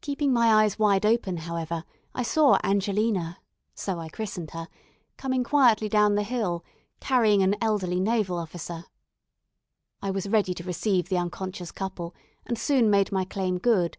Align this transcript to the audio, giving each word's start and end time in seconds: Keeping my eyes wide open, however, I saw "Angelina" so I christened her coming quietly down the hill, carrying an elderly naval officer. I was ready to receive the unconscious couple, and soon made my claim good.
Keeping 0.00 0.32
my 0.32 0.64
eyes 0.64 0.78
wide 0.78 1.04
open, 1.04 1.36
however, 1.36 1.84
I 2.14 2.22
saw 2.22 2.58
"Angelina" 2.64 3.36
so 3.74 3.98
I 3.98 4.08
christened 4.08 4.52
her 4.52 4.66
coming 5.18 5.44
quietly 5.44 5.90
down 5.90 6.14
the 6.14 6.22
hill, 6.22 6.64
carrying 7.00 7.42
an 7.42 7.54
elderly 7.60 8.00
naval 8.00 8.38
officer. 8.38 8.86
I 10.00 10.10
was 10.10 10.26
ready 10.26 10.54
to 10.54 10.64
receive 10.64 11.10
the 11.10 11.18
unconscious 11.18 11.70
couple, 11.70 12.14
and 12.46 12.58
soon 12.58 12.88
made 12.88 13.12
my 13.12 13.26
claim 13.26 13.58
good. 13.58 13.98